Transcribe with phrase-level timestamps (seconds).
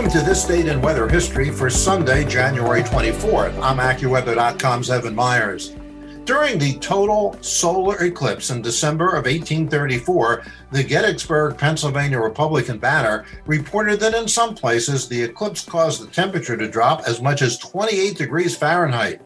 [0.00, 3.62] Welcome to this date in weather history for Sunday, January 24th.
[3.62, 5.76] I'm AccuWeather.com's Evan Myers.
[6.24, 10.42] During the total solar eclipse in December of 1834,
[10.72, 16.56] the Gettysburg, Pennsylvania Republican Banner reported that in some places the eclipse caused the temperature
[16.56, 19.20] to drop as much as 28 degrees Fahrenheit.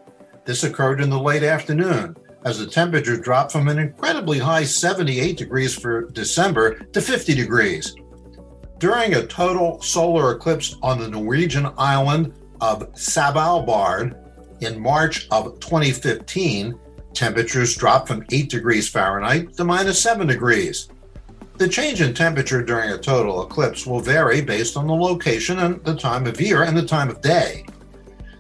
[0.45, 5.37] This occurred in the late afternoon as the temperature dropped from an incredibly high 78
[5.37, 7.95] degrees for December to 50 degrees.
[8.85, 14.15] During a total solar eclipse on the Norwegian island of Svalbard
[14.61, 16.79] in March of 2015,
[17.15, 20.91] temperatures dropped from 8 degrees Fahrenheit to minus 7 degrees.
[21.57, 25.83] The change in temperature during a total eclipse will vary based on the location and
[25.83, 27.65] the time of year and the time of day.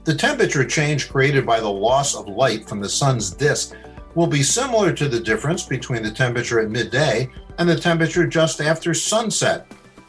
[0.04, 3.74] The temperature change created by the loss of light from the sun's disk
[4.14, 8.60] will be similar to the difference between the temperature at midday and the temperature just
[8.60, 9.66] after sunset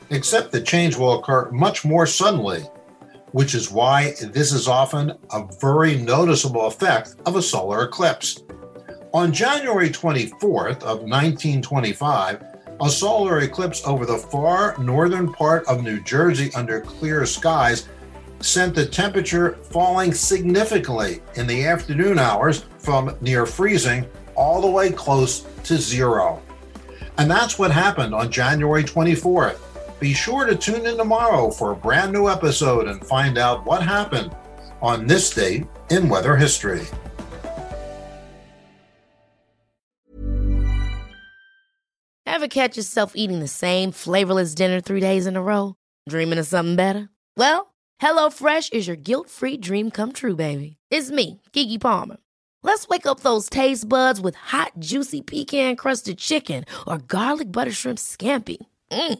[0.10, 2.62] except the change will occur much more suddenly,
[3.32, 8.44] which is why this is often a very noticeable effect of a solar eclipse.
[9.14, 12.44] On January 24th of 1925,
[12.82, 17.88] a solar eclipse over the far northern part of New Jersey under clear skies
[18.42, 24.92] sent the temperature falling significantly in the afternoon hours from near freezing all the way
[24.92, 26.42] close to zero.
[27.18, 29.60] And that's what happened on January 24th.
[30.00, 33.82] Be sure to tune in tomorrow for a brand new episode and find out what
[33.82, 34.36] happened
[34.82, 36.86] on this date in weather history.
[42.26, 45.76] Ever catch yourself eating the same flavorless dinner three days in a row?
[46.10, 47.08] Dreaming of something better?
[47.38, 50.76] Well, HelloFresh is your guilt free dream come true, baby.
[50.92, 52.18] It's me, Keke Palmer.
[52.62, 57.72] Let's wake up those taste buds with hot, juicy pecan crusted chicken or garlic butter
[57.72, 58.58] shrimp scampi.
[58.92, 59.20] Mm.